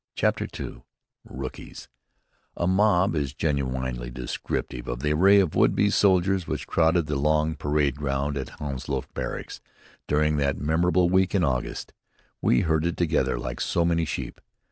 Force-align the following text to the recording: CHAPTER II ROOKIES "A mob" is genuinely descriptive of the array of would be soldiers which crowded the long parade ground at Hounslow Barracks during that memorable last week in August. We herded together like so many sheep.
CHAPTER 0.15 0.47
II 0.59 0.81
ROOKIES 1.25 1.87
"A 2.57 2.65
mob" 2.65 3.15
is 3.15 3.35
genuinely 3.35 4.09
descriptive 4.09 4.87
of 4.87 5.01
the 5.01 5.13
array 5.13 5.39
of 5.39 5.53
would 5.53 5.75
be 5.75 5.91
soldiers 5.91 6.47
which 6.47 6.65
crowded 6.65 7.05
the 7.05 7.15
long 7.15 7.53
parade 7.53 7.97
ground 7.97 8.35
at 8.35 8.57
Hounslow 8.57 9.03
Barracks 9.13 9.61
during 10.07 10.37
that 10.37 10.57
memorable 10.57 11.05
last 11.05 11.13
week 11.13 11.35
in 11.35 11.43
August. 11.43 11.93
We 12.41 12.61
herded 12.61 12.97
together 12.97 13.37
like 13.37 13.61
so 13.61 13.85
many 13.85 14.05
sheep. 14.05 14.41